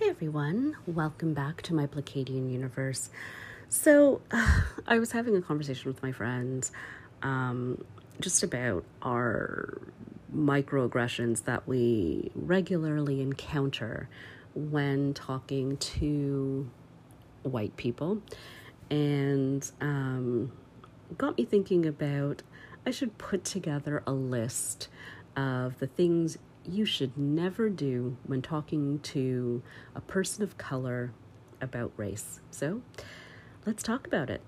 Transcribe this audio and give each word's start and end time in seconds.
Hey 0.00 0.08
everyone, 0.08 0.78
welcome 0.86 1.34
back 1.34 1.60
to 1.60 1.74
my 1.74 1.86
Pleiadian 1.86 2.50
universe. 2.50 3.10
So, 3.68 4.22
uh, 4.30 4.62
I 4.86 4.98
was 4.98 5.12
having 5.12 5.36
a 5.36 5.42
conversation 5.42 5.92
with 5.92 6.02
my 6.02 6.10
friends 6.10 6.72
um, 7.22 7.84
just 8.18 8.42
about 8.42 8.86
our 9.02 9.76
microaggressions 10.34 11.44
that 11.44 11.68
we 11.68 12.30
regularly 12.34 13.20
encounter 13.20 14.08
when 14.54 15.12
talking 15.12 15.76
to 15.76 16.70
white 17.42 17.76
people, 17.76 18.22
and 18.90 19.70
um, 19.82 20.50
got 21.18 21.36
me 21.36 21.44
thinking 21.44 21.84
about 21.84 22.42
I 22.86 22.90
should 22.90 23.18
put 23.18 23.44
together 23.44 24.02
a 24.06 24.12
list 24.12 24.88
of 25.36 25.78
the 25.78 25.88
things 25.88 26.38
you 26.66 26.84
should 26.84 27.16
never 27.16 27.68
do 27.68 28.16
when 28.26 28.42
talking 28.42 28.98
to 29.00 29.62
a 29.94 30.00
person 30.00 30.42
of 30.42 30.58
color 30.58 31.12
about 31.60 31.92
race. 31.96 32.40
So 32.50 32.82
let's 33.66 33.82
talk 33.82 34.06
about 34.06 34.30
it. 34.30 34.42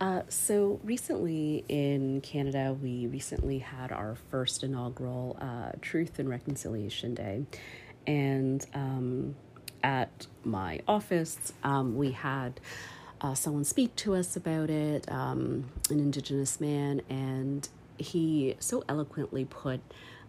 Uh, 0.00 0.22
so 0.28 0.80
recently 0.82 1.62
in 1.68 2.22
Canada, 2.22 2.74
we 2.80 3.06
recently 3.06 3.58
had 3.58 3.92
our 3.92 4.16
first 4.30 4.64
inaugural 4.64 5.36
uh, 5.40 5.72
Truth 5.82 6.18
and 6.18 6.28
Reconciliation 6.28 7.14
Day, 7.14 7.44
and 8.06 8.64
um, 8.72 9.36
at 9.82 10.26
my 10.42 10.80
office, 10.88 11.52
um, 11.62 11.96
we 11.96 12.12
had 12.12 12.60
uh, 13.20 13.34
someone 13.34 13.64
speak 13.64 13.94
to 13.96 14.14
us 14.14 14.36
about 14.36 14.70
it, 14.70 15.10
um, 15.10 15.64
an 15.90 15.98
Indigenous 15.98 16.60
man, 16.60 17.02
and 17.08 17.68
he 17.98 18.56
so 18.58 18.82
eloquently 18.88 19.44
put, 19.44 19.80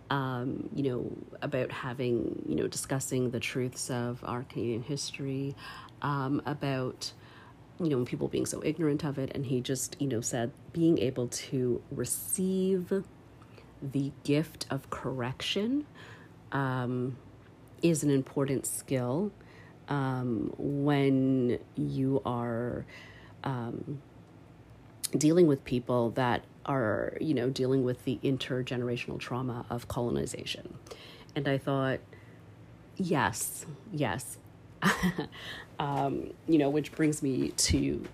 um, 0.10 0.70
you 0.76 0.84
know, 0.84 1.12
about 1.42 1.72
having, 1.72 2.44
you 2.48 2.56
know, 2.56 2.68
discussing 2.68 3.32
the 3.32 3.40
truths 3.40 3.90
of 3.90 4.22
our 4.24 4.44
Canadian 4.44 4.84
history, 4.84 5.56
um, 6.02 6.42
about, 6.46 7.14
you 7.80 7.90
know, 7.90 8.04
people 8.04 8.28
being 8.28 8.46
so 8.46 8.62
ignorant 8.64 9.06
of 9.06 9.18
it. 9.18 9.32
And 9.34 9.46
he 9.46 9.62
just, 9.62 9.96
you 10.00 10.08
know, 10.08 10.20
said 10.20 10.52
being 10.74 10.98
able 11.00 11.28
to 11.28 11.82
receive 11.92 13.04
the 13.82 14.12
gift 14.24 14.66
of 14.70 14.90
correction 14.90 15.86
um, 16.52 17.16
is 17.82 18.04
an 18.04 18.12
important 18.12 18.66
skill 18.66 19.32
um, 19.92 20.54
when 20.58 21.60
you 21.76 22.22
are 22.26 22.86
um, 23.44 24.02
dealing 25.18 25.48
with 25.48 25.66
people 25.66 26.12
that 26.12 26.46
are, 26.66 27.18
you 27.20 27.34
know, 27.34 27.50
dealing 27.50 27.84
with 27.84 28.06
the 28.06 28.18
intergenerational 28.24 29.20
trauma 29.20 29.66
of 29.70 29.90
colonization. 29.90 30.76
And 31.36 31.46
I 31.46 31.58
thought, 31.58 32.00
yes, 32.96 33.66
yes. 33.92 34.38
um, 35.80 36.32
you 36.48 36.58
know, 36.58 36.70
which 36.70 36.94
brings 36.94 37.22
me 37.22 37.50
to 37.50 38.06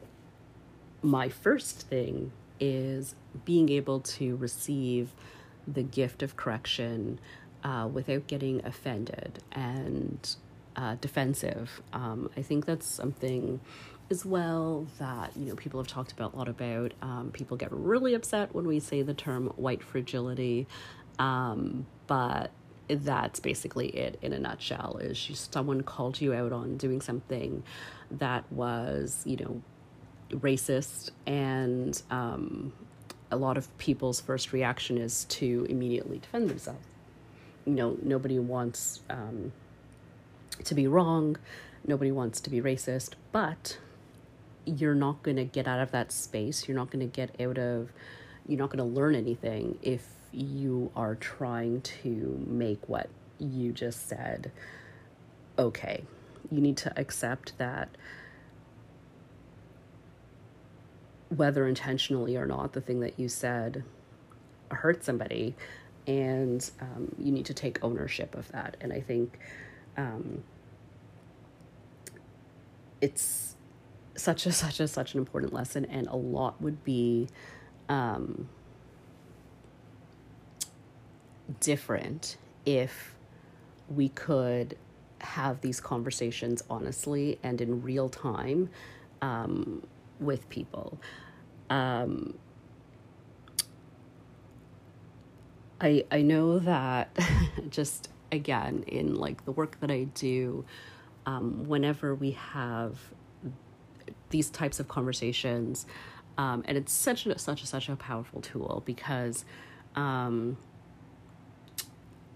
my 1.03 1.30
first 1.30 1.88
thing 1.88 2.31
is 2.59 3.14
being 3.45 3.69
able 3.69 4.00
to 4.00 4.36
receive 4.38 5.12
the 5.67 5.84
gift 5.84 6.23
of 6.23 6.36
correction 6.36 7.19
uh, 7.64 7.88
without 7.91 8.25
getting 8.25 8.66
offended 8.66 9.44
and 9.52 10.38
uh, 10.78 10.95
defensive. 11.02 11.81
Um, 11.92 12.30
I 12.38 12.42
think 12.42 12.66
that's 12.66 12.86
something 12.88 13.59
as 14.09 14.25
well 14.25 14.88
that 15.00 15.31
you 15.36 15.45
know 15.45 15.56
people 15.56 15.80
have 15.80 15.88
talked 15.88 16.11
about 16.11 16.34
a 16.34 16.38
lot 16.38 16.47
about. 16.47 16.94
Um, 17.02 17.31
people 17.34 17.58
get 17.58 17.72
really 17.72 18.14
upset 18.14 18.53
when 18.56 18.67
we 18.67 18.80
say 18.80 19.02
the 19.02 19.14
term 19.14 19.47
white 19.58 19.84
fragility, 19.84 20.67
um, 21.19 21.86
but 22.06 22.52
that's 22.88 23.39
basically 23.42 23.89
it 23.89 24.17
in 24.22 24.31
a 24.31 24.39
nutshell. 24.39 24.97
Is 25.02 25.50
someone 25.52 25.81
called 25.81 26.22
you 26.22 26.34
out 26.34 26.53
on 26.53 26.78
doing 26.78 27.02
something 27.02 27.63
that 28.12 28.50
was 28.51 29.24
you 29.25 29.38
know 29.38 29.62
racist 30.31 31.12
and 31.25 32.01
um, 32.12 32.74
a 33.31 33.35
lot 33.35 33.57
of 33.57 33.75
people's 33.78 34.19
first 34.19 34.53
reaction 34.53 34.97
is 34.97 35.25
to 35.25 35.66
immediately 35.69 36.19
defend 36.19 36.50
themselves. 36.50 36.85
You 37.66 37.74
know, 37.74 37.97
nobody 38.01 38.40
wants 38.40 39.01
um, 39.09 39.51
to 40.63 40.75
be 40.75 40.88
wrong. 40.88 41.38
Nobody 41.85 42.12
wants 42.12 42.41
to 42.41 42.50
be 42.50 42.62
racist, 42.62 43.13
but 43.31 43.78
you're 44.66 44.95
not 44.95 45.23
going 45.23 45.38
to 45.38 45.45
get 45.45 45.68
out 45.68 45.79
of 45.79 45.91
that 45.91 46.12
space. 46.12 46.68
You're 46.68 46.78
not 46.78 46.91
going 46.91 47.09
to 47.09 47.13
get 47.13 47.40
out 47.40 47.57
of, 47.57 47.91
you're 48.47 48.59
not 48.59 48.69
going 48.69 48.79
to 48.79 48.95
learn 48.95 49.16
anything 49.16 49.78
if 49.81 50.06
you 50.31 50.91
are 50.95 51.16
trying 51.16 51.81
to 51.81 52.44
make 52.47 52.90
what 52.90 53.09
you 53.40 53.72
just 53.72 54.07
said 54.07 54.51
okay. 55.57 56.03
You 56.51 56.62
need 56.62 56.78
to 56.78 57.00
accept 57.00 57.57
that 57.57 57.89
whether 61.29 61.68
intentionally 61.68 62.38
or 62.38 62.45
not, 62.45 62.74
the 62.74 62.81
thing 62.81 63.01
that 63.01 63.19
you 63.19 63.28
said 63.28 63.84
hurt 64.72 65.03
somebody, 65.03 65.56
and 66.06 66.69
um, 66.79 67.13
you 67.18 67.31
need 67.31 67.45
to 67.47 67.53
take 67.53 67.84
ownership 67.84 68.35
of 68.35 68.50
that. 68.51 68.78
And 68.79 68.94
I 68.94 69.01
think 69.01 69.39
um, 69.97 70.44
it's 73.02 73.56
such 74.16 74.46
a 74.46 74.52
such 74.63 74.80
a 74.80 74.88
such 74.88 75.13
an 75.13 75.19
important 75.19 75.53
lesson 75.53 75.85
and 75.85 76.08
a 76.08 76.16
lot 76.16 76.62
would 76.62 76.84
be 76.84 77.28
um, 77.90 78.47
different 81.59 82.38
if 82.66 83.16
we 83.90 84.09
could 84.09 84.78
have 85.19 85.62
these 85.62 85.80
conversations 85.80 86.62
honestly 86.69 87.40
and 87.41 87.62
in 87.62 87.81
real 87.81 88.09
time 88.09 88.69
um, 89.22 89.81
with 90.19 90.47
people. 90.50 91.00
Um, 91.69 92.38
I 95.80 96.06
I 96.12 96.22
know 96.22 96.59
that 96.59 97.09
just 97.69 98.09
again 98.31 98.83
in 98.88 99.15
like 99.15 99.45
the 99.45 99.51
work 99.51 99.79
that 99.79 99.91
I 99.91 100.05
do, 100.05 100.65
um, 101.25 101.67
whenever 101.67 102.15
we 102.15 102.31
have 102.31 102.99
these 104.29 104.49
types 104.49 104.79
of 104.79 104.88
conversations, 104.88 105.85
um, 106.38 106.63
and 106.67 106.77
it's 106.77 106.91
such 106.93 107.25
a 107.25 107.38
such 107.39 107.63
a 107.63 107.67
such 107.67 107.89
a 107.89 107.95
powerful 107.95 108.41
tool 108.41 108.83
because 108.85 109.45
um, 109.95 110.57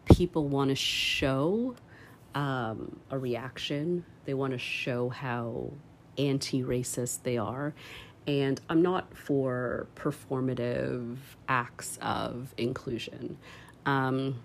people 0.06 0.48
want 0.48 0.70
to 0.70 0.76
show 0.76 1.76
um, 2.36 3.00
a 3.10 3.18
reaction. 3.18 4.06
They 4.26 4.34
want 4.34 4.54
to 4.54 4.60
show 4.60 5.10
how 5.10 5.72
anti-racist 6.18 7.24
they 7.24 7.38
are, 7.38 7.74
and 8.28 8.60
I'm 8.70 8.82
not 8.82 9.16
for 9.18 9.88
performative 9.96 11.18
acts 11.48 11.98
of 12.02 12.54
inclusion. 12.58 13.38
Um, 13.86 14.42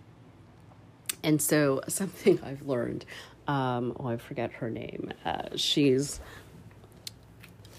and 1.27 1.43
so, 1.43 1.83
something 1.89 2.41
I've 2.43 2.63
learned, 2.63 3.05
um, 3.49 3.95
oh, 4.01 4.09
I 4.09 4.17
forget 4.17 4.53
her 4.53 4.71
name. 4.71 5.13
Uh, 5.25 5.49
she's 5.57 6.21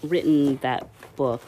written 0.02 0.58
that 0.58 0.88
book, 1.16 1.42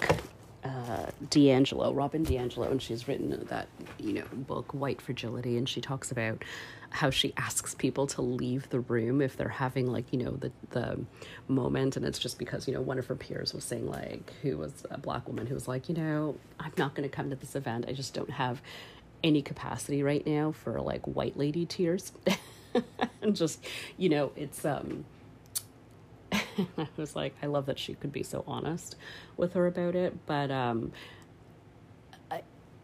uh, 0.64 1.06
DiAngelo, 1.26 1.94
Robin 1.94 2.24
DiAngelo, 2.24 2.70
and 2.70 2.82
she's 2.82 3.06
written 3.06 3.46
that, 3.48 3.68
you 3.98 4.14
know, 4.14 4.24
book, 4.32 4.72
White 4.72 5.00
Fragility, 5.00 5.56
and 5.56 5.68
she 5.68 5.80
talks 5.80 6.10
about 6.10 6.42
how 6.90 7.08
she 7.08 7.32
asks 7.36 7.74
people 7.74 8.06
to 8.08 8.20
leave 8.20 8.68
the 8.70 8.80
room 8.80 9.20
if 9.20 9.36
they're 9.36 9.48
having 9.48 9.86
like 9.86 10.04
you 10.12 10.18
know 10.18 10.32
the 10.32 10.50
the 10.70 10.98
moment 11.46 11.96
and 11.96 12.04
it's 12.04 12.18
just 12.18 12.36
because 12.36 12.66
you 12.66 12.74
know 12.74 12.80
one 12.80 12.98
of 12.98 13.06
her 13.06 13.14
peers 13.14 13.54
was 13.54 13.62
saying 13.62 13.88
like 13.88 14.32
who 14.42 14.58
was 14.58 14.84
a 14.90 14.98
black 14.98 15.26
woman 15.28 15.46
who 15.46 15.54
was 15.54 15.68
like 15.68 15.88
you 15.88 15.94
know 15.94 16.34
i'm 16.58 16.72
not 16.76 16.94
going 16.94 17.08
to 17.08 17.14
come 17.14 17.30
to 17.30 17.36
this 17.36 17.54
event 17.54 17.84
i 17.88 17.92
just 17.92 18.12
don't 18.12 18.30
have 18.30 18.60
any 19.22 19.42
capacity 19.42 20.02
right 20.02 20.26
now 20.26 20.52
for 20.52 20.80
like 20.80 21.04
white 21.06 21.36
lady 21.36 21.66
tears. 21.66 22.12
And 23.22 23.34
just 23.34 23.62
you 23.98 24.08
know 24.08 24.30
it's 24.36 24.64
um 24.64 25.04
i 26.32 26.88
was 26.96 27.16
like 27.16 27.34
i 27.42 27.46
love 27.46 27.66
that 27.66 27.80
she 27.80 27.94
could 27.94 28.12
be 28.12 28.22
so 28.22 28.44
honest 28.46 28.94
with 29.36 29.54
her 29.54 29.66
about 29.66 29.96
it 29.96 30.24
but 30.24 30.52
um 30.52 30.92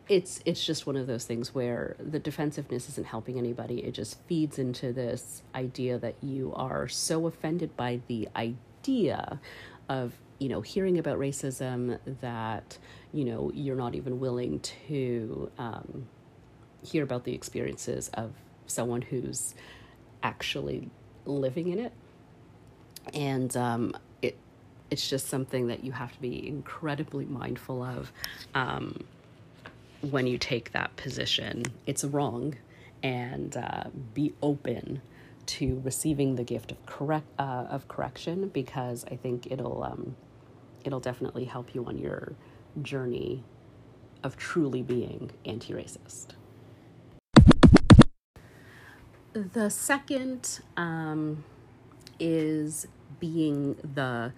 it's 0.08 0.40
it's 0.44 0.64
just 0.64 0.86
one 0.86 0.96
of 0.96 1.06
those 1.06 1.24
things 1.24 1.54
where 1.54 1.96
the 1.98 2.18
defensiveness 2.18 2.88
isn't 2.88 3.06
helping 3.06 3.38
anybody. 3.38 3.82
It 3.84 3.92
just 3.92 4.20
feeds 4.26 4.58
into 4.58 4.92
this 4.92 5.42
idea 5.54 5.98
that 5.98 6.14
you 6.22 6.52
are 6.54 6.86
so 6.88 7.26
offended 7.26 7.76
by 7.76 8.00
the 8.06 8.28
idea 8.36 9.40
of 9.88 10.12
you 10.38 10.48
know 10.48 10.60
hearing 10.60 10.98
about 10.98 11.18
racism 11.18 11.98
that 12.20 12.78
you 13.12 13.24
know 13.24 13.50
you're 13.52 13.76
not 13.76 13.94
even 13.94 14.20
willing 14.20 14.60
to 14.60 15.50
um, 15.58 16.06
hear 16.86 17.02
about 17.02 17.24
the 17.24 17.34
experiences 17.34 18.10
of 18.14 18.32
someone 18.66 19.02
who's 19.02 19.54
actually 20.22 20.90
living 21.24 21.68
in 21.68 21.78
it. 21.78 21.92
And 23.14 23.56
um, 23.56 23.96
it 24.22 24.36
it's 24.90 25.08
just 25.08 25.28
something 25.28 25.68
that 25.68 25.84
you 25.84 25.92
have 25.92 26.12
to 26.12 26.20
be 26.20 26.46
incredibly 26.48 27.24
mindful 27.24 27.82
of. 27.82 28.12
Um, 28.54 29.04
when 30.10 30.26
you 30.26 30.38
take 30.38 30.72
that 30.72 30.94
position. 30.96 31.64
It's 31.86 32.04
wrong, 32.04 32.54
and 33.02 33.56
uh, 33.56 33.84
be 34.14 34.34
open 34.42 35.02
to 35.46 35.80
receiving 35.84 36.36
the 36.36 36.44
gift 36.44 36.72
of 36.72 36.86
correct 36.86 37.26
uh, 37.38 37.66
of 37.70 37.86
correction 37.88 38.48
because 38.48 39.04
I 39.10 39.16
think 39.16 39.50
it'll 39.50 39.82
um, 39.82 40.16
it'll 40.84 41.00
definitely 41.00 41.44
help 41.44 41.74
you 41.74 41.84
on 41.84 41.98
your 41.98 42.34
journey 42.82 43.44
of 44.22 44.36
truly 44.36 44.82
being 44.82 45.30
anti-racist. 45.44 46.28
The 49.36 49.68
second 49.68 50.60
um, 50.78 51.44
is 52.18 52.88
being 53.20 53.74
the 53.74 54.32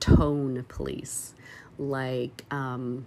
tone 0.00 0.64
police. 0.66 1.34
Like, 1.78 2.44
um, 2.50 3.06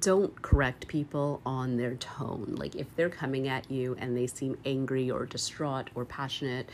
don't 0.00 0.42
correct 0.42 0.88
people 0.88 1.40
on 1.46 1.76
their 1.76 1.94
tone. 1.94 2.56
Like, 2.58 2.74
if 2.74 2.96
they're 2.96 3.10
coming 3.10 3.46
at 3.46 3.70
you 3.70 3.94
and 4.00 4.16
they 4.16 4.26
seem 4.26 4.58
angry 4.64 5.08
or 5.08 5.24
distraught 5.24 5.90
or 5.94 6.04
passionate, 6.04 6.68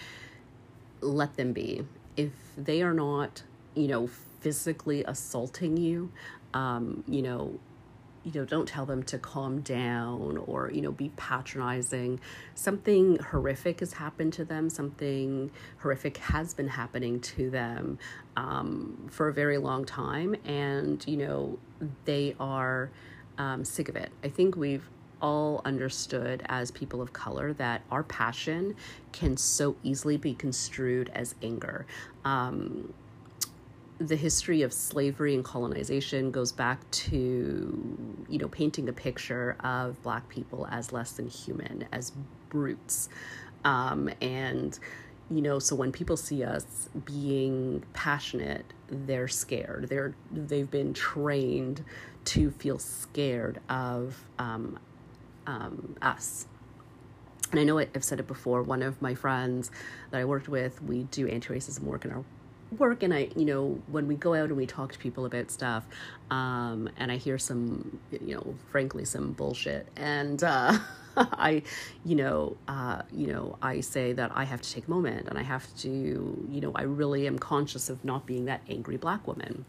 let 1.03 1.37
them 1.37 1.53
be. 1.53 1.87
If 2.17 2.33
they 2.57 2.81
are 2.81 2.95
not, 2.95 3.43
you 3.75 3.89
know, 3.89 4.09
physically 4.41 5.05
assaulting 5.05 5.77
you, 5.77 6.11
um, 6.55 7.05
you 7.07 7.21
know, 7.21 7.61
you 8.25 8.33
know, 8.35 8.45
don't 8.45 8.69
tell 8.69 8.85
them 8.85 9.03
to 9.05 9.19
calm 9.19 9.61
down 9.61 10.37
or, 10.47 10.71
you 10.71 10.83
know, 10.83 10.93
be 10.93 11.11
patronizing. 11.17 12.21
Something 12.55 13.19
horrific 13.19 13.81
has 13.81 13.95
happened 13.95 14.33
to 14.35 14.45
them, 14.45 14.69
something 14.69 15.51
horrific 15.79 16.19
has 16.19 16.53
been 16.53 16.69
happening 16.69 17.21
to 17.21 17.51
them 17.51 17.99
um, 18.37 19.09
for 19.11 19.29
a 19.29 19.33
very 19.33 19.59
long 19.59 19.85
time. 19.85 20.37
And, 20.45 21.03
you 21.07 21.17
know, 21.17 21.59
they 22.05 22.37
are 22.39 22.91
um, 23.39 23.65
sick 23.65 23.89
of 23.89 23.97
it. 23.97 24.11
I 24.23 24.29
think 24.29 24.57
we've 24.57 24.89
all 25.23 25.61
understood 25.65 26.43
as 26.47 26.71
people 26.71 27.03
of 27.03 27.13
color 27.13 27.53
that 27.55 27.83
our 27.91 28.03
passion 28.03 28.75
can 29.13 29.37
so 29.37 29.77
easily 29.83 30.17
be 30.17 30.35
construed 30.35 31.11
as 31.15 31.35
anger. 31.43 31.87
Um, 32.25 32.93
the 34.01 34.17
history 34.17 34.63
of 34.63 34.73
slavery 34.73 35.35
and 35.35 35.45
colonization 35.45 36.31
goes 36.31 36.53
back 36.53 36.91
to 36.91 38.27
you 38.29 38.39
know 38.39 38.49
painting 38.49 38.89
a 38.89 38.93
picture 38.93 39.57
of 39.61 40.03
black 40.03 40.27
people 40.31 40.67
as 40.71 40.91
less 40.91 41.13
than 41.13 41.29
human 41.29 41.87
as 41.93 42.13
brutes 42.49 43.11
um, 43.65 44.09
and 44.23 44.79
you 45.31 45.43
know 45.43 45.59
so 45.59 45.77
when 45.77 45.93
people 45.93 46.17
see 46.17 46.43
us 46.43 46.89
being 47.05 47.85
passionate 47.93 48.65
they're 48.89 49.29
scared 49.29 49.87
they're 49.91 50.15
they've 50.33 50.71
been 50.71 50.95
trained 50.95 51.85
to 52.25 52.51
feel 52.53 52.79
scared 52.79 53.61
of 53.69 54.25
um, 54.39 54.79
um, 55.47 55.95
us 56.01 56.47
and 57.51 57.59
I 57.59 57.65
know 57.65 57.81
I've 57.81 58.05
said 58.05 58.21
it 58.21 58.29
before. 58.29 58.63
One 58.63 58.81
of 58.81 59.03
my 59.03 59.17
friends 59.17 59.73
that 60.13 60.21
I 60.21 60.25
worked 60.25 60.49
with, 60.49 60.81
we 60.85 61.03
do 61.05 61.27
anti-racism 61.27 61.81
work 61.83 62.05
in 62.05 62.13
our 62.13 62.25
work 62.79 63.03
and 63.03 63.13
I, 63.13 63.29
you 63.37 63.45
know, 63.45 63.81
when 63.89 64.07
we 64.07 64.15
go 64.15 64.35
out 64.35 64.49
and 64.49 64.57
we 64.57 64.67
talk 64.67 64.93
to 64.93 64.99
people 64.99 65.25
about 65.25 65.51
stuff, 65.51 65.85
um, 66.31 66.89
and 66.97 67.11
I 67.11 67.17
hear 67.17 67.39
some, 67.39 67.99
you 68.11 68.35
know, 68.35 68.55
frankly, 68.71 69.05
some 69.05 69.33
bullshit, 69.33 69.89
and 69.97 70.43
uh, 70.45 70.79
I, 71.17 71.63
you 72.05 72.17
know, 72.17 72.57
uh, 72.69 73.03
you 73.13 73.27
know, 73.29 73.59
I 73.61 73.81
say 73.81 74.13
that 74.13 74.31
I 74.35 74.45
have 74.45 74.61
to 74.61 74.73
take 74.73 74.87
a 74.87 74.91
moment 74.91 75.29
and 75.29 75.39
I 75.39 75.43
have 75.43 75.75
to, 75.79 75.89
you 75.89 76.61
know, 76.61 76.73
I 76.75 76.83
really 76.83 77.27
am 77.27 77.39
conscious 77.39 77.91
of 77.91 78.05
not 78.05 78.27
being 78.27 78.45
that 78.45 78.63
angry 78.69 78.97
black 78.97 79.27
woman, 79.27 79.65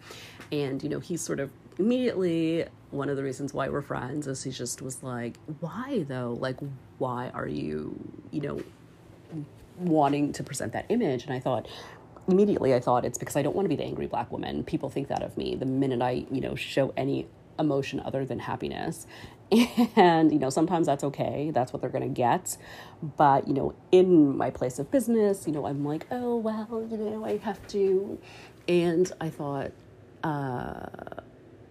and 0.51 0.81
you 0.83 0.89
know, 0.89 0.99
he 0.99 1.17
sort 1.17 1.39
of 1.39 1.51
immediately 1.79 2.65
one 2.91 3.09
of 3.09 3.15
the 3.15 3.23
reasons 3.23 3.53
why 3.53 3.69
we're 3.69 3.81
friends 3.81 4.27
is 4.27 4.43
he 4.43 4.51
just 4.51 4.81
was 4.81 5.01
like, 5.01 5.37
why 5.61 6.05
though, 6.07 6.37
like, 6.39 6.57
why 6.97 7.29
are 7.29 7.47
you, 7.47 7.97
you 8.31 8.41
know 8.41 8.61
wanting 9.77 10.31
to 10.33 10.43
present 10.43 10.73
that 10.73 10.85
image? 10.89 11.23
And 11.23 11.33
i 11.33 11.39
thought 11.39 11.67
immediately 12.31 12.73
I 12.73 12.79
thought 12.79 13.05
it's 13.05 13.17
because 13.17 13.35
I 13.35 13.41
don't 13.41 13.55
want 13.55 13.65
to 13.65 13.69
be 13.69 13.75
the 13.75 13.83
angry 13.83 14.07
black 14.07 14.31
woman. 14.31 14.63
People 14.63 14.89
think 14.89 15.07
that 15.09 15.21
of 15.21 15.37
me 15.37 15.55
the 15.55 15.65
minute 15.65 16.01
I, 16.01 16.25
you 16.31 16.41
know, 16.41 16.55
show 16.55 16.93
any 16.97 17.27
emotion 17.59 17.99
other 18.01 18.25
than 18.25 18.39
happiness. 18.39 19.07
And, 19.97 20.31
you 20.31 20.39
know, 20.39 20.49
sometimes 20.49 20.87
that's 20.87 21.03
okay. 21.03 21.51
That's 21.53 21.73
what 21.73 21.81
they're 21.81 21.91
going 21.91 22.07
to 22.07 22.07
get. 22.07 22.55
But, 23.17 23.49
you 23.49 23.53
know, 23.53 23.73
in 23.91 24.37
my 24.37 24.49
place 24.49 24.79
of 24.79 24.89
business, 24.89 25.45
you 25.45 25.51
know, 25.51 25.65
I'm 25.65 25.83
like, 25.83 26.07
oh, 26.09 26.37
well, 26.37 26.87
you 26.89 26.95
know, 26.95 27.25
I 27.25 27.35
have 27.37 27.65
to. 27.67 28.17
And 28.69 29.11
I 29.19 29.29
thought, 29.29 29.71
uh, 30.23 30.85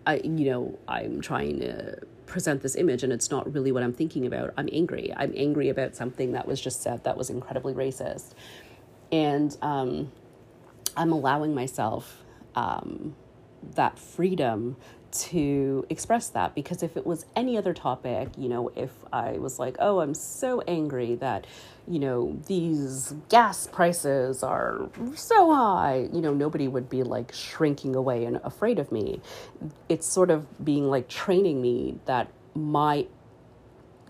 I, 0.06 0.16
you 0.22 0.50
know, 0.50 0.78
I'm 0.88 1.22
trying 1.22 1.60
to 1.60 2.00
present 2.26 2.60
this 2.60 2.76
image 2.76 3.02
and 3.02 3.14
it's 3.14 3.30
not 3.30 3.50
really 3.52 3.72
what 3.72 3.82
I'm 3.82 3.94
thinking 3.94 4.26
about. 4.26 4.52
I'm 4.58 4.68
angry. 4.72 5.12
I'm 5.16 5.32
angry 5.34 5.70
about 5.70 5.96
something 5.96 6.32
that 6.32 6.46
was 6.46 6.60
just 6.60 6.82
said 6.82 7.04
that 7.04 7.16
was 7.16 7.30
incredibly 7.30 7.72
racist. 7.72 8.34
And, 9.10 9.56
um, 9.62 10.12
I'm 11.00 11.12
allowing 11.12 11.54
myself 11.54 12.22
um, 12.54 13.16
that 13.74 13.98
freedom 13.98 14.76
to 15.12 15.86
express 15.88 16.28
that 16.28 16.54
because 16.54 16.82
if 16.82 16.94
it 16.94 17.06
was 17.06 17.24
any 17.34 17.56
other 17.56 17.72
topic, 17.72 18.28
you 18.36 18.50
know, 18.50 18.70
if 18.76 18.90
I 19.10 19.32
was 19.38 19.58
like, 19.58 19.76
oh, 19.78 20.00
I'm 20.00 20.12
so 20.12 20.60
angry 20.68 21.14
that, 21.14 21.46
you 21.88 21.98
know, 22.00 22.38
these 22.48 23.14
gas 23.30 23.66
prices 23.66 24.42
are 24.42 24.90
so 25.14 25.54
high, 25.54 26.06
you 26.12 26.20
know, 26.20 26.34
nobody 26.34 26.68
would 26.68 26.90
be 26.90 27.02
like 27.02 27.32
shrinking 27.32 27.96
away 27.96 28.26
and 28.26 28.36
afraid 28.44 28.78
of 28.78 28.92
me. 28.92 29.22
It's 29.88 30.06
sort 30.06 30.30
of 30.30 30.62
being 30.62 30.90
like 30.90 31.08
training 31.08 31.62
me 31.62 31.98
that 32.04 32.28
my 32.54 33.06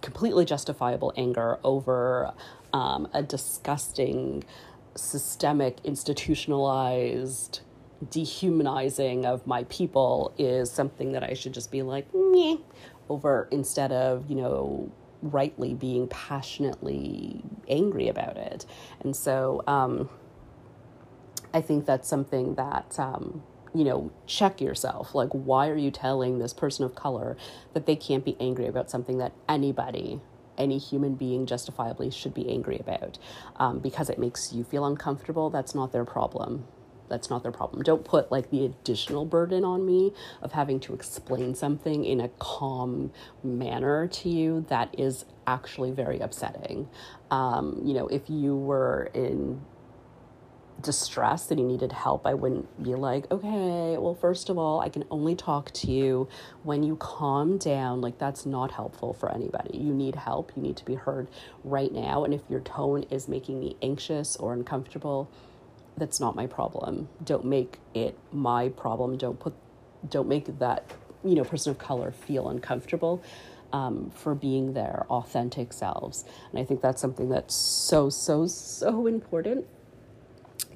completely 0.01 0.45
justifiable 0.45 1.13
anger 1.17 1.61
over 1.63 2.33
um, 2.73 3.09
a 3.15 3.23
disgusting 3.23 4.43
systemic, 5.01 5.79
institutionalized 5.85 7.61
dehumanizing 8.09 9.27
of 9.27 9.47
my 9.47 9.65
people 9.65 10.33
is 10.39 10.71
something 10.71 11.13
that 11.13 11.23
I 11.23 11.35
should 11.35 11.53
just 11.53 11.71
be 11.71 11.83
like, 11.83 12.07
Meh, 12.15 12.57
over 13.09 13.49
instead 13.51 13.93
of, 13.93 14.31
you 14.31 14.37
know, 14.37 14.91
rightly 15.23 15.75
being 15.75 16.09
passionately 16.09 17.43
angry 17.69 18.09
about 18.09 18.37
it. 18.37 18.65
And 19.01 19.15
so 19.15 19.63
um, 19.67 20.09
I 21.53 21.61
think 21.61 21.85
that's 21.85 22.09
something 22.09 22.55
that, 22.55 22.99
um, 22.99 23.43
you 23.75 23.85
know, 23.85 24.11
check 24.27 24.61
yourself. 24.61 25.15
Like, 25.15 25.31
why 25.31 25.69
are 25.69 25.77
you 25.77 25.91
telling 25.91 26.39
this 26.39 26.55
person 26.55 26.85
of 26.85 26.95
color 26.95 27.37
that 27.75 27.87
they 27.87 27.97
can't 27.97 28.25
be 28.25 28.37
angry 28.41 28.67
about 28.67 28.91
something 28.91 29.19
that 29.19 29.33
anybody 29.49 30.21
any 30.59 30.79
human 30.79 31.15
being 31.15 31.47
justifiably 31.47 32.11
should 32.11 32.35
be 32.35 32.49
angry 32.51 32.79
about 32.79 33.19
um, 33.57 33.79
because 33.79 34.11
it 34.11 34.19
makes 34.19 34.53
you 34.53 34.65
feel 34.65 34.85
uncomfortable. 34.85 35.51
That's 35.51 35.75
not 35.75 35.93
their 35.93 36.05
problem. 36.05 36.67
That's 37.09 37.29
not 37.29 37.43
their 37.43 37.53
problem. 37.53 37.83
Don't 37.83 38.05
put 38.05 38.31
like 38.31 38.51
the 38.51 38.65
additional 38.65 39.25
burden 39.25 39.65
on 39.65 39.85
me 39.85 40.13
of 40.43 40.53
having 40.53 40.79
to 40.81 40.95
explain 40.95 41.55
something 41.55 42.05
in 42.05 42.21
a 42.21 42.29
calm 42.39 43.13
manner 43.43 44.07
to 44.07 44.29
you 44.29 44.65
that 44.69 44.95
is 44.99 45.25
actually 45.47 45.91
very 45.91 46.21
upsetting. 46.21 46.89
Um, 47.31 47.83
you 47.85 47.95
know, 47.95 48.07
if 48.07 48.31
you 48.31 48.57
were 48.57 49.11
in 49.13 49.61
distressed 50.81 51.51
and 51.51 51.59
he 51.59 51.65
needed 51.65 51.93
help, 51.93 52.27
I 52.27 52.35
wouldn't 52.35 52.83
be 52.83 52.95
like, 52.95 53.31
okay, 53.31 53.97
well, 53.99 54.15
first 54.15 54.49
of 54.49 54.59
all, 54.59 54.81
I 54.81 54.89
can 54.89 55.05
only 55.11 55.35
talk 55.35 55.71
to 55.73 55.91
you 55.91 56.29
when 56.63 56.83
you 56.83 56.97
calm 56.97 57.59
down. 57.59 58.01
Like, 58.01 58.19
that's 58.19 58.47
not 58.47 58.73
helpful 58.73 59.13
for 59.13 59.33
anybody. 59.33 59.79
You 59.79 59.93
need 59.93 60.15
help. 60.15 60.53
You 60.57 60.63
need 60.63 60.77
to 60.77 60.85
be 60.85 60.95
heard 60.95 61.29
right 61.65 61.93
now. 61.93 62.25
And 62.25 62.33
if 62.33 62.43
your 62.49 62.61
tone 62.61 63.05
is 63.11 63.29
making 63.29 63.61
me 63.61 63.77
anxious 63.83 64.37
or 64.37 64.53
uncomfortable, 64.53 65.31
that's 65.97 66.21
not 66.21 66.35
my 66.35 66.47
problem. 66.47 67.09
Don't 67.25 67.45
make 67.45 67.79
it 67.95 68.19
my 68.33 68.69
problem. 68.71 69.19
Don't 69.19 69.39
put, 69.39 69.55
don't 70.09 70.29
make 70.29 70.59
that, 70.59 70.85
you 71.25 71.35
know, 71.35 71.45
person 71.45 71.71
of 71.71 71.79
color 71.79 72.11
feel 72.11 72.49
uncomfortable. 72.49 73.23
Um, 73.73 74.11
for 74.11 74.35
being 74.35 74.73
their 74.73 75.07
authentic 75.09 75.73
selves. 75.73 76.25
And 76.51 76.59
I 76.59 76.65
think 76.65 76.81
that's 76.81 77.01
something 77.01 77.29
that's 77.29 77.55
so, 77.55 78.11
so, 78.11 78.49
so 78.49 79.07
important 79.07 79.65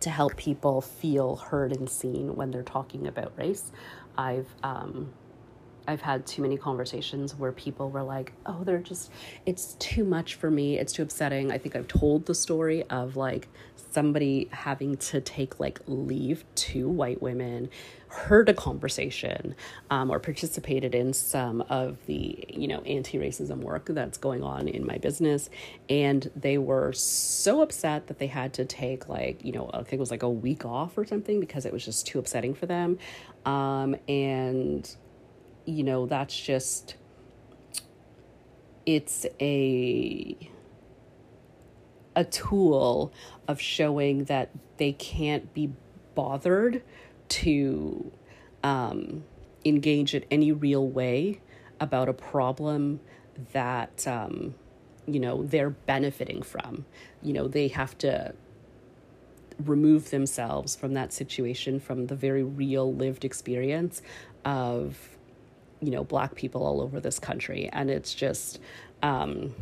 to 0.05 0.11
help 0.11 0.37
people 0.37 0.81
feel 0.81 1.37
heard 1.37 1.73
and 1.73 1.89
seen 1.89 2.37
when 2.37 2.51
they're 2.51 2.63
talking 2.63 3.07
about 3.07 3.33
race. 3.37 3.73
I've 4.17 4.55
um, 4.63 5.13
I've 5.87 6.01
had 6.01 6.27
too 6.27 6.43
many 6.43 6.57
conversations 6.57 7.35
where 7.35 7.53
people 7.53 7.91
were 7.91 8.03
like, 8.03 8.33
"Oh, 8.47 8.65
they're 8.65 8.79
just 8.79 9.11
it's 9.47 9.75
too 9.79 10.05
much 10.05 10.35
for 10.35 10.51
me. 10.51 10.79
It's 10.79 10.93
too 10.93 11.03
upsetting." 11.03 11.53
I 11.53 11.59
think 11.59 11.77
I've 11.77 11.89
told 11.89 12.27
the 12.27 12.35
story 12.35 12.83
of 12.91 13.17
like 13.17 13.49
somebody 13.91 14.49
having 14.51 14.97
to 14.97 15.21
take 15.21 15.61
like 15.61 15.81
leave 15.87 16.45
two 16.55 16.89
white 16.89 17.23
women 17.23 17.71
heard 18.15 18.49
a 18.49 18.55
conversation 18.55 19.55
um, 19.91 20.11
or 20.11 20.21
participated 20.21 20.95
in 20.95 21.13
some 21.13 21.61
of 21.63 21.99
the 22.07 22.45
you 22.49 22.69
know 22.69 22.81
anti-racism 22.83 23.59
work 23.59 23.87
that's 23.87 24.19
going 24.19 24.43
on 24.43 24.69
in 24.69 24.87
my 24.87 24.99
business 24.99 25.51
and 25.89 26.31
they 26.37 26.57
were 26.57 26.93
so 26.93 27.61
upset 27.61 28.07
that 28.07 28.19
they 28.19 28.29
had 28.29 28.53
to 28.53 28.65
take 28.65 29.09
like 29.09 29.45
you 29.45 29.53
know 29.53 29.69
i 29.75 29.79
think 29.79 29.95
it 29.95 29.99
was 29.99 30.13
like 30.13 30.23
a 30.23 30.31
week 30.31 30.65
off 30.65 30.97
or 30.97 31.05
something 31.05 31.41
because 31.41 31.67
it 31.67 31.73
was 31.73 31.85
just 31.85 32.07
too 32.07 32.19
upsetting 32.19 32.55
for 32.55 32.67
them 32.67 32.99
um, 33.47 33.97
and 34.09 34.97
you 35.65 35.83
know 35.83 36.07
that's 36.07 36.39
just 36.39 36.97
it's 38.87 39.27
a 39.41 40.37
a 42.17 42.25
tool 42.25 43.13
of 43.49 43.61
showing 43.61 44.25
that 44.25 44.51
they 44.77 44.93
can't 44.93 45.53
be 45.53 45.73
bothered 46.15 46.83
to 47.29 48.13
um, 48.63 49.25
engage 49.65 50.15
in 50.15 50.25
any 50.31 50.53
real 50.53 50.87
way 50.87 51.41
about 51.81 52.09
a 52.09 52.13
problem 52.13 53.01
that 53.53 54.07
um, 54.07 54.55
you 55.07 55.19
know 55.19 55.43
they're 55.43 55.71
benefiting 55.71 56.43
from. 56.43 56.85
You 57.23 57.33
know 57.33 57.49
they 57.49 57.69
have 57.69 57.97
to 57.99 58.35
remove 59.65 60.11
themselves 60.11 60.75
from 60.75 60.95
that 60.95 61.13
situation 61.13 61.79
from 61.79 62.07
the 62.07 62.17
very 62.17 62.43
real 62.43 62.93
lived 62.93 63.25
experience 63.25 64.03
of 64.45 65.14
you 65.81 65.91
know 65.91 66.05
black 66.05 66.35
people 66.35 66.65
all 66.65 66.81
over 66.81 67.01
this 67.01 67.19
country. 67.19 67.69
And 67.73 67.91
it's 67.91 68.15
just 68.15 68.61
um, 69.03 69.55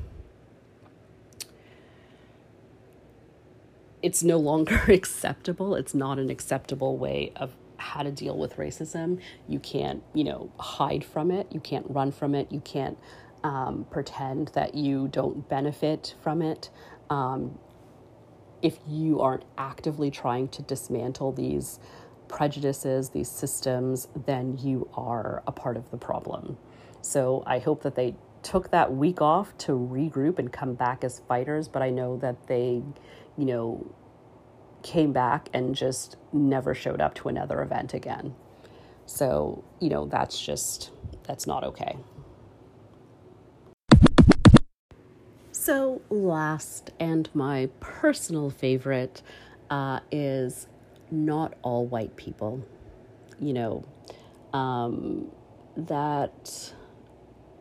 it's 4.02 4.22
no 4.22 4.38
longer 4.38 4.76
acceptable. 4.88 5.74
It's 5.74 5.94
not 5.94 6.18
an 6.18 6.30
acceptable 6.30 6.96
way 6.96 7.32
of 7.36 7.54
how 7.76 8.02
to 8.02 8.12
deal 8.12 8.38
with 8.38 8.56
racism. 8.56 9.20
You 9.48 9.58
can't 9.58 10.02
you 10.14 10.24
know 10.24 10.50
hide 10.58 11.04
from 11.04 11.30
it. 11.30 11.46
You 11.50 11.60
can't 11.60 11.86
run 11.88 12.12
from 12.12 12.34
it. 12.34 12.50
You 12.50 12.60
can't 12.60 12.98
um, 13.44 13.86
pretend 13.90 14.48
that 14.54 14.74
you 14.74 15.08
don't 15.08 15.48
benefit 15.48 16.14
from 16.22 16.42
it. 16.42 16.70
Um, 17.10 17.58
if 18.62 18.78
you 18.86 19.20
aren't 19.20 19.44
actively 19.58 20.10
trying 20.10 20.48
to 20.48 20.62
dismantle 20.62 21.32
these 21.32 21.80
prejudices, 22.32 23.10
these 23.10 23.30
systems, 23.30 24.08
then 24.26 24.58
you 24.58 24.88
are 24.94 25.42
a 25.46 25.52
part 25.52 25.76
of 25.76 25.90
the 25.90 25.96
problem. 25.98 26.56
So 27.02 27.44
I 27.46 27.58
hope 27.58 27.82
that 27.82 27.94
they 27.94 28.16
took 28.42 28.70
that 28.70 28.92
week 28.92 29.20
off 29.20 29.56
to 29.58 29.72
regroup 29.72 30.38
and 30.38 30.50
come 30.50 30.74
back 30.74 31.04
as 31.04 31.20
fighters, 31.28 31.68
but 31.68 31.82
I 31.82 31.90
know 31.90 32.16
that 32.16 32.48
they, 32.48 32.82
you 33.36 33.44
know, 33.44 33.94
came 34.82 35.12
back 35.12 35.48
and 35.52 35.74
just 35.74 36.16
never 36.32 36.74
showed 36.74 37.00
up 37.00 37.14
to 37.16 37.28
another 37.28 37.62
event 37.62 37.94
again. 37.94 38.34
So, 39.06 39.62
you 39.78 39.90
know, 39.90 40.06
that's 40.06 40.40
just, 40.40 40.90
that's 41.24 41.46
not 41.46 41.62
okay. 41.64 41.98
So, 45.52 46.00
last 46.08 46.90
and 46.98 47.28
my 47.34 47.68
personal 47.78 48.50
favorite 48.50 49.22
uh, 49.70 50.00
is 50.10 50.66
not 51.12 51.54
all 51.62 51.86
white 51.86 52.16
people. 52.16 52.66
You 53.38 53.52
know, 53.52 53.84
um, 54.52 55.30
that 55.76 56.72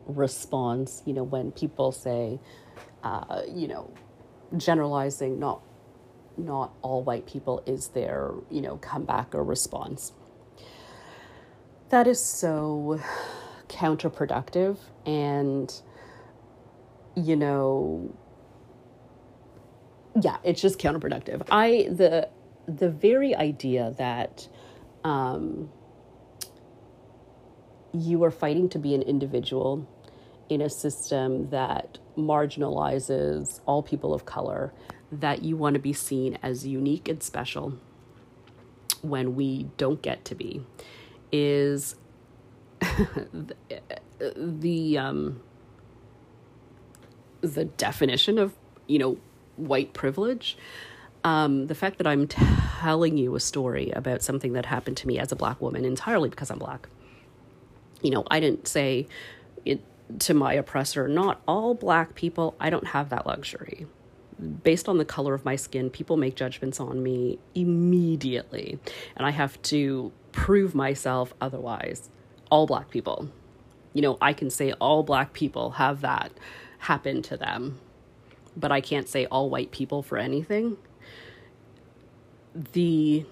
response, 0.06 1.02
you 1.06 1.12
know, 1.12 1.22
when 1.22 1.52
people 1.52 1.92
say, 1.92 2.40
uh, 3.04 3.42
you 3.48 3.68
know, 3.68 3.92
generalizing 4.56 5.38
not 5.38 5.62
not 6.38 6.72
all 6.80 7.02
white 7.02 7.26
people 7.26 7.62
is 7.66 7.88
their, 7.88 8.30
you 8.50 8.62
know, 8.62 8.78
comeback 8.78 9.34
or 9.34 9.44
response. 9.44 10.12
That 11.90 12.06
is 12.06 12.22
so 12.22 13.00
counterproductive 13.68 14.76
and 15.06 15.82
you 17.14 17.34
know 17.34 18.14
yeah 20.20 20.36
it's 20.44 20.60
just 20.60 20.78
counterproductive 20.78 21.42
i 21.50 21.88
the 21.90 22.28
the 22.66 22.90
very 22.90 23.34
idea 23.34 23.94
that 23.98 24.48
um 25.04 25.70
you 27.92 28.22
are 28.24 28.30
fighting 28.30 28.68
to 28.68 28.78
be 28.78 28.94
an 28.94 29.02
individual 29.02 29.86
in 30.48 30.60
a 30.60 30.70
system 30.70 31.50
that 31.50 31.98
marginalizes 32.16 33.60
all 33.66 33.82
people 33.82 34.14
of 34.14 34.24
color 34.24 34.72
that 35.10 35.42
you 35.42 35.56
want 35.56 35.74
to 35.74 35.80
be 35.80 35.92
seen 35.92 36.38
as 36.42 36.66
unique 36.66 37.08
and 37.08 37.22
special 37.22 37.78
when 39.02 39.34
we 39.34 39.64
don't 39.76 40.00
get 40.00 40.24
to 40.24 40.34
be 40.34 40.64
is 41.30 41.96
the, 44.36 44.98
um 44.98 45.40
the 47.42 47.64
definition 47.64 48.38
of, 48.38 48.54
you 48.86 48.98
know, 48.98 49.18
white 49.56 49.92
privilege. 49.92 50.56
Um, 51.24 51.68
the 51.68 51.74
fact 51.74 51.98
that 51.98 52.06
I'm 52.06 52.26
telling 52.26 53.16
you 53.16 53.34
a 53.36 53.40
story 53.40 53.90
about 53.90 54.22
something 54.22 54.54
that 54.54 54.66
happened 54.66 54.96
to 54.98 55.06
me 55.06 55.18
as 55.18 55.30
a 55.30 55.36
black 55.36 55.60
woman 55.60 55.84
entirely 55.84 56.28
because 56.28 56.50
I'm 56.50 56.58
black. 56.58 56.88
You 58.02 58.10
know, 58.10 58.24
I 58.30 58.40
didn't 58.40 58.66
say 58.66 59.06
it 59.64 59.80
to 60.20 60.34
my 60.34 60.54
oppressor, 60.54 61.06
not 61.08 61.40
all 61.46 61.74
black 61.74 62.14
people, 62.14 62.56
I 62.58 62.70
don't 62.70 62.88
have 62.88 63.10
that 63.10 63.26
luxury. 63.26 63.86
Based 64.64 64.88
on 64.88 64.98
the 64.98 65.04
color 65.04 65.34
of 65.34 65.44
my 65.44 65.54
skin, 65.54 65.90
people 65.90 66.16
make 66.16 66.34
judgments 66.34 66.80
on 66.80 67.02
me 67.02 67.38
immediately, 67.54 68.80
and 69.16 69.24
I 69.24 69.30
have 69.30 69.60
to 69.62 70.10
prove 70.32 70.74
myself 70.74 71.32
otherwise. 71.40 72.10
All 72.50 72.66
black 72.66 72.90
people. 72.90 73.28
You 73.92 74.02
know, 74.02 74.18
I 74.20 74.32
can 74.32 74.50
say 74.50 74.72
all 74.72 75.02
black 75.02 75.32
people 75.32 75.72
have 75.72 76.00
that 76.00 76.32
happen 76.78 77.22
to 77.22 77.36
them. 77.36 77.78
But 78.56 78.72
I 78.72 78.80
can't 78.80 79.08
say 79.08 79.26
all 79.26 79.48
white 79.48 79.70
people 79.70 80.02
for 80.02 80.18
anything. 80.18 80.76
The 82.54 83.24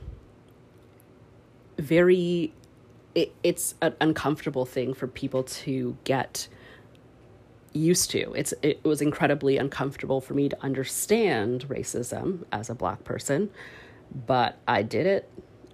very 1.78 2.52
it, 3.14 3.34
it's 3.42 3.74
an 3.82 3.94
uncomfortable 4.00 4.64
thing 4.64 4.94
for 4.94 5.06
people 5.06 5.42
to 5.42 5.96
get 6.04 6.48
used 7.72 8.10
to. 8.10 8.32
It's 8.32 8.54
it 8.62 8.82
was 8.84 9.00
incredibly 9.00 9.56
uncomfortable 9.56 10.20
for 10.20 10.34
me 10.34 10.48
to 10.48 10.62
understand 10.62 11.68
racism 11.68 12.44
as 12.52 12.70
a 12.70 12.74
black 12.74 13.04
person, 13.04 13.50
but 14.26 14.58
I 14.66 14.82
did 14.82 15.06
it. 15.06 15.28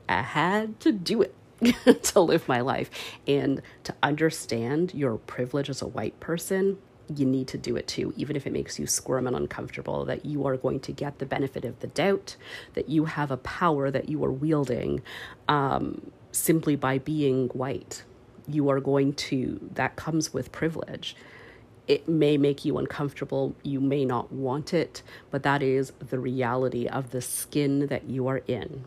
I 0.08 0.22
had 0.22 0.78
to 0.80 0.92
do 0.92 1.22
it 1.22 1.34
to 2.04 2.20
live 2.20 2.46
my 2.48 2.60
life 2.60 2.90
and 3.26 3.62
to 3.84 3.94
understand 4.02 4.94
your 4.94 5.16
privilege 5.16 5.68
as 5.70 5.82
a 5.82 5.86
white 5.86 6.18
person 6.20 6.78
you 7.14 7.26
need 7.26 7.48
to 7.48 7.58
do 7.58 7.76
it 7.76 7.86
too, 7.86 8.12
even 8.16 8.36
if 8.36 8.46
it 8.46 8.52
makes 8.52 8.78
you 8.78 8.86
squirm 8.86 9.26
and 9.26 9.36
uncomfortable, 9.36 10.04
that 10.04 10.24
you 10.24 10.46
are 10.46 10.56
going 10.56 10.80
to 10.80 10.92
get 10.92 11.18
the 11.18 11.26
benefit 11.26 11.64
of 11.64 11.78
the 11.80 11.86
doubt, 11.88 12.36
that 12.74 12.88
you 12.88 13.04
have 13.04 13.30
a 13.30 13.36
power 13.36 13.90
that 13.90 14.08
you 14.08 14.24
are 14.24 14.32
wielding 14.32 15.02
um, 15.48 16.10
simply 16.32 16.76
by 16.76 16.98
being 16.98 17.48
white. 17.48 18.02
You 18.48 18.68
are 18.70 18.80
going 18.80 19.14
to, 19.14 19.70
that 19.74 19.96
comes 19.96 20.32
with 20.32 20.52
privilege. 20.52 21.16
It 21.88 22.08
may 22.08 22.36
make 22.36 22.64
you 22.64 22.78
uncomfortable, 22.78 23.54
you 23.62 23.80
may 23.80 24.04
not 24.04 24.32
want 24.32 24.74
it, 24.74 25.02
but 25.30 25.44
that 25.44 25.62
is 25.62 25.92
the 26.00 26.18
reality 26.18 26.86
of 26.86 27.10
the 27.10 27.20
skin 27.22 27.86
that 27.86 28.04
you 28.04 28.26
are 28.26 28.42
in. 28.48 28.84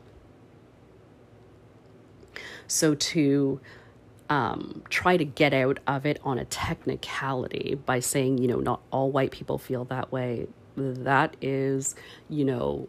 So, 2.68 2.94
to 2.94 3.60
um, 4.30 4.84
try 4.90 5.18
to 5.18 5.26
get 5.26 5.54
out 5.54 5.80
of 5.88 6.06
it 6.06 6.20
on 6.24 6.38
a 6.38 6.46
technicality 6.46 7.80
by 7.86 8.00
saying, 8.00 8.38
you 8.38 8.48
know, 8.48 8.60
not 8.60 8.82
all 8.92 9.12
white 9.12 9.32
people 9.32 9.58
feel 9.58 9.86
that 9.86 10.12
way. 10.12 10.48
That 10.76 11.36
is, 11.42 11.96
you 12.30 12.46
know, 12.46 12.88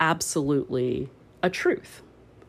absolutely 0.00 1.10
a 1.42 1.50
truth. 1.50 2.02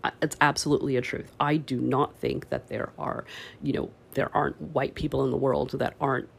Uh, 0.04 0.12
it's 0.22 0.38
absolutely 0.40 0.96
a 0.96 1.02
truth. 1.02 1.32
I 1.40 1.58
do 1.58 1.80
not 1.82 2.16
think 2.16 2.50
that 2.50 2.70
there 2.70 2.92
are, 2.98 3.26
you 3.62 3.74
know, 3.74 3.92
there 4.14 4.36
aren't 4.36 4.60
white 4.62 4.96
people 4.96 5.26
in 5.26 5.32
the 5.32 5.38
world 5.38 5.72
that 5.72 5.94
aren't 6.00 6.30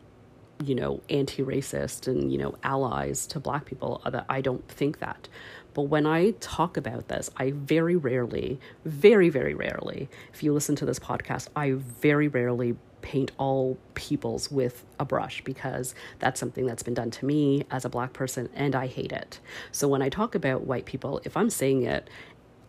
you 0.63 0.75
know 0.75 1.01
anti-racist 1.09 2.07
and 2.07 2.31
you 2.33 2.39
know 2.39 2.55
allies 2.63 3.27
to 3.27 3.41
black 3.41 3.65
people 3.65 4.03
that 4.11 4.27
i 4.29 4.41
don't 4.41 4.69
think 4.69 4.99
that 4.99 5.29
but 5.75 5.83
when 5.83 6.07
I 6.07 6.33
talk 6.41 6.77
about 6.77 7.09
this, 7.09 7.31
I 7.37 7.53
very 7.53 7.97
rarely, 7.97 8.59
very, 8.85 9.29
very 9.29 9.55
rarely, 9.55 10.09
if 10.33 10.43
you 10.43 10.53
listen 10.53 10.77
to 10.77 10.87
this 10.87 10.99
podcast, 10.99 11.49
I 11.55 11.73
very 11.73 12.29
rarely 12.29 12.77
paint 13.03 13.31
all 13.39 13.79
peoples 13.95 14.51
with 14.51 14.85
a 14.99 15.05
brush 15.05 15.43
because 15.43 15.95
that's 16.19 16.39
something 16.39 16.67
that's 16.67 16.83
been 16.83 16.95
done 16.95 17.11
to 17.11 17.25
me 17.25 17.65
as 17.71 17.85
a 17.85 17.89
black 17.89 18.13
person 18.13 18.49
and 18.55 18.75
I 18.75 18.87
hate 18.87 19.13
it. 19.13 19.41
So 19.73 19.89
when 19.89 20.03
I 20.03 20.11
talk 20.11 20.35
about 20.35 20.63
white 20.63 20.85
people, 20.85 21.21
if 21.25 21.37
I'm 21.37 21.51
saying 21.51 21.85
it, 21.85 22.11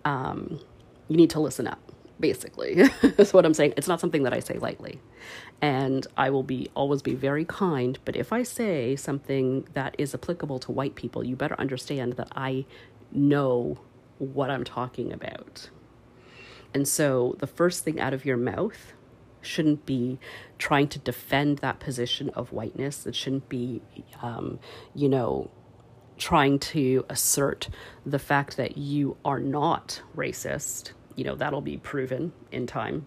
um, 0.06 0.60
you 1.10 1.18
need 1.18 1.30
to 1.32 1.42
listen 1.42 1.68
up. 1.68 1.91
Basically, 2.22 2.76
that's 3.02 3.34
what 3.34 3.46
I'm 3.46 3.54
saying. 3.54 3.74
It's 3.76 3.88
not 3.88 4.00
something 4.00 4.24
that 4.24 4.34
I 4.34 4.40
say 4.40 4.58
lightly, 4.58 5.02
and 5.62 6.08
I 6.16 6.30
will 6.30 6.44
be 6.44 6.70
always 6.76 7.02
be 7.02 7.16
very 7.16 7.46
kind. 7.46 8.00
But 8.06 8.16
if 8.16 8.32
I 8.32 8.44
say 8.44 8.96
something 8.96 9.68
that 9.74 9.96
is 9.98 10.14
applicable 10.14 10.60
to 10.60 10.72
white 10.72 10.96
people, 10.96 11.24
you 11.24 11.36
better 11.36 11.60
understand 11.60 12.14
that 12.14 12.30
I 12.36 12.66
know 13.12 13.80
what 14.20 14.50
I'm 14.50 14.64
talking 14.64 15.12
about. 15.12 15.70
And 16.74 16.88
so 16.88 17.36
the 17.40 17.48
first 17.48 17.84
thing 17.84 18.00
out 18.00 18.14
of 18.14 18.24
your 18.24 18.38
mouth 18.38 18.94
shouldn't 19.42 19.86
be 19.86 20.20
trying 20.58 20.88
to 20.90 21.00
defend 21.00 21.58
that 21.60 21.80
position 21.80 22.30
of 22.30 22.52
whiteness. 22.52 23.06
It 23.06 23.16
shouldn't 23.16 23.50
be, 23.50 23.82
um, 24.22 24.60
you 24.94 25.10
know, 25.10 25.50
trying 26.18 26.60
to 26.60 27.04
assert 27.10 27.68
the 28.06 28.20
fact 28.20 28.56
that 28.58 28.78
you 28.78 29.18
are 29.26 29.40
not 29.40 30.02
racist. 30.16 30.92
You 31.16 31.24
know, 31.24 31.36
that'll 31.36 31.62
be 31.62 31.78
proven 31.78 32.34
in 32.52 32.68
time. 32.68 33.06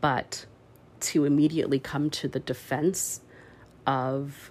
But 0.00 0.46
to 1.00 1.24
immediately 1.24 1.78
come 1.78 2.08
to 2.08 2.28
the 2.28 2.40
defense 2.40 3.20
of 3.86 4.50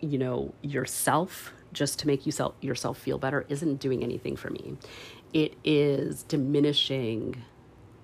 you 0.00 0.18
know 0.18 0.52
yourself 0.62 1.52
just 1.72 2.00
to 2.00 2.06
make 2.06 2.26
yourself 2.26 2.54
yourself 2.60 2.98
feel 2.98 3.18
better 3.18 3.46
isn't 3.48 3.76
doing 3.76 4.02
anything 4.02 4.36
for 4.36 4.50
me. 4.50 4.76
It 5.32 5.54
is 5.62 6.24
diminishing 6.24 7.42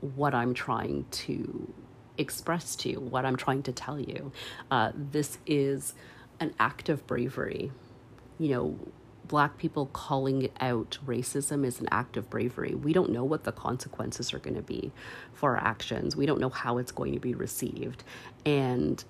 what 0.01 0.35
i'm 0.35 0.53
trying 0.55 1.07
to 1.11 1.73
express 2.19 2.77
to 2.77 2.91
you 2.91 3.01
what 3.01 3.25
i'm 3.25 3.37
trying 3.37 3.63
to 3.65 3.73
tell 3.73 3.99
you. 3.99 4.31
Uh, 4.71 4.93
this 4.95 5.39
is 5.47 5.95
an 6.39 6.55
act 6.61 6.89
of 6.89 7.07
bravery. 7.07 7.73
You 8.39 8.49
know 8.51 8.79
black 9.29 9.59
people 9.59 9.87
calling 9.87 10.51
out 10.61 10.99
racism 11.05 11.65
is 11.65 11.81
an 11.81 11.89
act 11.91 12.17
of 12.17 12.31
bravery. 12.31 12.75
We 12.75 12.93
don't 12.93 13.11
know 13.11 13.25
what 13.25 13.45
the 13.45 13.53
consequences 13.53 14.33
are 14.33 14.39
going 14.39 14.57
to 14.57 14.63
be 14.63 14.93
for 15.33 15.57
our 15.57 15.65
actions. 15.65 16.17
We 16.17 16.27
don't 16.27 16.41
know 16.41 16.51
how 16.51 16.79
it's 16.79 16.93
going 16.93 17.13
to 17.13 17.21
be 17.21 17.35
received. 17.35 18.05
And 18.45 19.03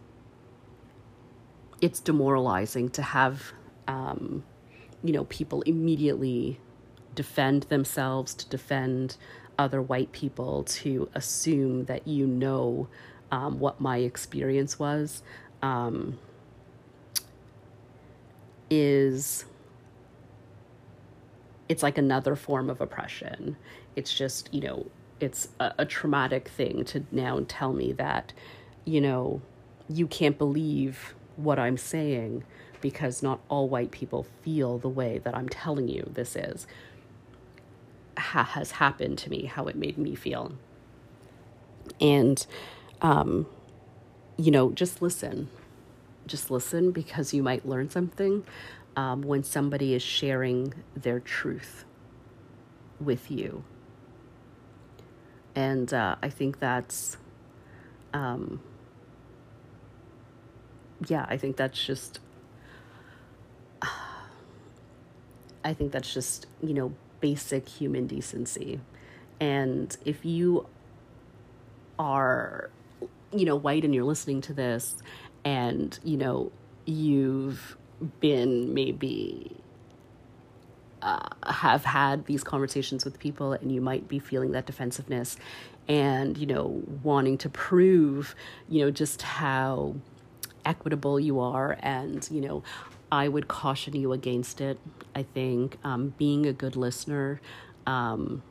it's 1.80 2.00
demoralizing 2.00 2.90
to 2.90 3.02
have, 3.02 3.52
um, 3.86 4.44
you 5.02 5.12
know, 5.12 5.24
people 5.24 5.62
immediately 5.62 6.60
defend 7.14 7.64
themselves, 7.64 8.34
to 8.34 8.48
defend 8.48 9.16
other 9.58 9.80
white 9.80 10.12
people, 10.12 10.64
to 10.64 11.08
assume 11.14 11.84
that 11.86 12.06
you 12.06 12.26
know 12.26 12.88
um, 13.30 13.58
what 13.58 13.80
my 13.80 13.98
experience 13.98 14.78
was. 14.78 15.22
Um, 15.62 16.18
is 18.70 19.44
it's 21.68 21.82
like 21.82 21.98
another 21.98 22.36
form 22.36 22.70
of 22.70 22.80
oppression. 22.80 23.56
It's 23.94 24.12
just, 24.12 24.52
you 24.52 24.60
know, 24.60 24.86
it's 25.20 25.48
a, 25.58 25.72
a, 25.78 25.86
traumatic 25.86 26.48
thing 26.48 26.84
to 26.86 27.04
now 27.10 27.44
tell 27.48 27.72
me 27.72 27.92
that, 27.92 28.32
you 28.84 29.00
know, 29.00 29.40
you 29.88 30.06
can't 30.06 30.36
believe 30.36 31.14
what 31.36 31.58
I'm 31.58 31.76
saying 31.76 32.44
because 32.80 33.22
not 33.22 33.40
all 33.48 33.68
white 33.68 33.90
people 33.90 34.26
feel 34.42 34.78
the 34.78 34.88
way 34.88 35.18
that 35.18 35.34
I'm 35.34 35.48
telling 35.48 35.88
you 35.88 36.10
this 36.12 36.36
is, 36.36 36.66
ha- 38.18 38.44
has 38.44 38.72
happened 38.72 39.18
to 39.18 39.30
me, 39.30 39.46
how 39.46 39.66
it 39.66 39.76
made 39.76 39.96
me 39.98 40.14
feel. 40.14 40.52
And, 42.00 42.46
um, 43.00 43.46
you 44.36 44.50
know, 44.50 44.70
just 44.70 45.00
listen. 45.00 45.48
Just 46.26 46.50
listen 46.50 46.90
because 46.90 47.32
you 47.32 47.42
might 47.42 47.66
learn 47.66 47.88
something 47.88 48.44
um, 48.96 49.22
when 49.22 49.44
somebody 49.44 49.94
is 49.94 50.02
sharing 50.02 50.74
their 50.96 51.20
truth 51.20 51.84
with 52.98 53.30
you. 53.30 53.62
And 55.54 55.92
uh, 55.92 56.16
I 56.22 56.28
think 56.30 56.58
that's, 56.58 57.16
um, 58.12 58.60
yeah, 61.06 61.26
I 61.28 61.36
think 61.36 61.56
that's 61.56 61.82
just, 61.84 62.20
I 65.64 65.72
think 65.74 65.92
that's 65.92 66.12
just, 66.12 66.46
you 66.62 66.74
know, 66.74 66.92
basic 67.20 67.68
human 67.68 68.06
decency. 68.06 68.80
And 69.40 69.94
if 70.04 70.24
you 70.24 70.66
are, 71.98 72.70
you 73.32 73.44
know, 73.44 73.56
white 73.56 73.84
and 73.84 73.94
you're 73.94 74.04
listening 74.04 74.40
to 74.42 74.54
this 74.54 74.96
and, 75.44 75.98
you 76.04 76.16
know, 76.16 76.52
you've 76.84 77.76
been 78.20 78.74
maybe 78.74 79.56
uh, 81.02 81.28
have 81.46 81.84
had 81.84 82.26
these 82.26 82.42
conversations 82.42 83.04
with 83.04 83.18
people 83.18 83.52
and 83.52 83.70
you 83.70 83.80
might 83.80 84.08
be 84.08 84.18
feeling 84.18 84.52
that 84.52 84.66
defensiveness 84.66 85.36
and 85.88 86.36
you 86.36 86.46
know 86.46 86.82
wanting 87.02 87.38
to 87.38 87.48
prove 87.48 88.34
you 88.68 88.84
know 88.84 88.90
just 88.90 89.22
how 89.22 89.94
equitable 90.64 91.20
you 91.20 91.38
are 91.38 91.78
and 91.80 92.28
you 92.30 92.40
know 92.40 92.62
i 93.12 93.28
would 93.28 93.46
caution 93.46 93.94
you 93.94 94.12
against 94.12 94.60
it 94.60 94.78
i 95.14 95.22
think. 95.22 95.78
Um, 95.84 96.14
being 96.18 96.46
a 96.46 96.52
good 96.52 96.76
listener 96.76 97.40
um, 97.86 98.42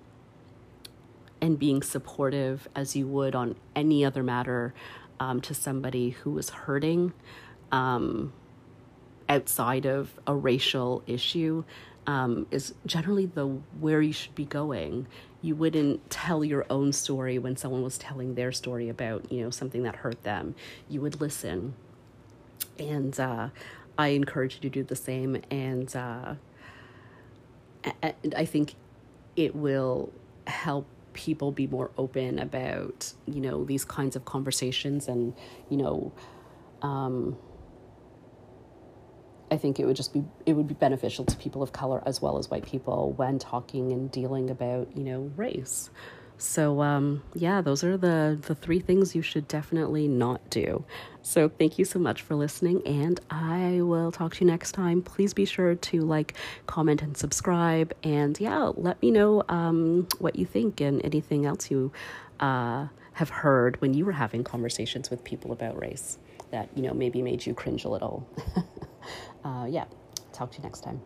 and 1.41 1.60
being 1.60 1.84
supportive 1.84 2.67
as 2.75 2.95
you 2.95 3.05
would 3.08 3.36
on 3.36 3.55
any 3.75 4.05
other 4.05 4.23
matter 4.23 4.73
um, 5.19 5.41
to 5.41 5.53
somebody 5.53 6.12
who 6.12 6.38
is 6.38 6.49
hurting 6.51 7.12
um, 7.71 8.31
outside 9.27 9.85
of 9.85 10.11
a 10.27 10.35
racial 10.35 11.03
issue 11.07 11.63
um, 12.07 12.45
is 12.51 12.73
generally 12.85 13.25
the 13.25 13.47
where 13.79 14.01
you 14.01 14.13
should 14.13 14.35
be 14.35 14.45
going. 14.45 15.07
You 15.41 15.55
wouldn't 15.55 16.09
tell 16.09 16.43
your 16.43 16.65
own 16.69 16.93
story 16.93 17.38
when 17.39 17.55
someone 17.57 17.83
was 17.83 17.97
telling 17.97 18.35
their 18.35 18.51
story 18.51 18.89
about 18.89 19.31
you 19.31 19.43
know 19.43 19.49
something 19.49 19.83
that 19.83 19.97
hurt 19.97 20.23
them. 20.23 20.55
You 20.89 21.01
would 21.01 21.19
listen, 21.19 21.73
and 22.77 23.19
uh, 23.19 23.49
I 23.97 24.09
encourage 24.09 24.55
you 24.55 24.61
to 24.61 24.69
do 24.69 24.83
the 24.83 24.95
same. 24.95 25.41
And 25.49 25.95
uh, 25.95 26.35
and 28.01 28.35
I 28.35 28.45
think 28.45 28.75
it 29.35 29.55
will 29.55 30.11
help 30.47 30.88
people 31.13 31.51
be 31.51 31.65
more 31.65 31.91
open 31.97 32.39
about 32.39 33.13
you 33.25 33.41
know 33.41 33.63
these 33.63 33.85
kinds 33.85 34.15
of 34.15 34.25
conversations 34.25 35.07
and 35.07 35.33
you 35.69 35.77
know. 35.77 36.11
Um, 36.81 37.38
I 39.51 39.58
think 39.58 39.79
it 39.79 39.86
would 39.86 39.95
just 39.95 40.13
be 40.13 40.23
it 40.45 40.53
would 40.53 40.67
be 40.67 40.73
beneficial 40.73 41.25
to 41.25 41.38
people 41.38 41.62
of 41.62 41.71
color 41.71 42.01
as 42.05 42.21
well 42.21 42.38
as 42.38 42.49
white 42.49 42.65
people 42.65 43.13
when 43.13 43.39
talking 43.39 43.91
and 43.91 44.12
dealing 44.12 44.49
about 44.49 44.95
you 44.95 45.03
know 45.03 45.31
race. 45.36 45.89
So 46.38 46.81
um, 46.81 47.23
yeah, 47.34 47.62
those 47.62 47.84
are 47.84 47.95
the 47.95 48.38
the 48.41 48.55
three 48.55 48.79
things 48.79 49.15
you 49.15 49.21
should 49.21 49.47
definitely 49.47 50.08
not 50.08 50.49
do. 50.49 50.84
So 51.21 51.49
thank 51.49 51.79
you 51.79 51.86
so 51.86 51.99
much 51.99 52.21
for 52.21 52.36
listening, 52.36 52.86
and 52.86 53.19
I 53.29 53.81
will 53.81 54.12
talk 54.12 54.36
to 54.36 54.45
you 54.45 54.51
next 54.51 54.73
time. 54.73 55.01
Please 55.01 55.34
be 55.34 55.45
sure 55.45 55.75
to 55.75 56.01
like, 56.01 56.34
comment, 56.65 57.01
and 57.01 57.15
subscribe, 57.15 57.93
and 58.03 58.39
yeah, 58.39 58.71
let 58.75 59.01
me 59.01 59.12
know 59.12 59.43
um, 59.47 60.08
what 60.19 60.36
you 60.36 60.45
think 60.45 60.81
and 60.81 61.03
anything 61.05 61.45
else 61.45 61.71
you 61.71 61.91
uh, 62.39 62.88
have 63.13 63.29
heard 63.29 63.79
when 63.79 63.93
you 63.93 64.05
were 64.05 64.12
having 64.12 64.43
conversations 64.43 65.10
with 65.10 65.23
people 65.23 65.51
about 65.51 65.79
race 65.79 66.17
that 66.51 66.69
you 66.75 66.84
know 66.84 66.93
maybe 66.93 67.21
made 67.21 67.45
you 67.45 67.53
cringe 67.53 67.86
a 67.86 67.89
little. 67.89 68.27
uh, 69.43 69.67
yeah, 69.69 69.85
talk 70.33 70.51
to 70.51 70.57
you 70.57 70.63
next 70.63 70.81
time. 70.81 71.01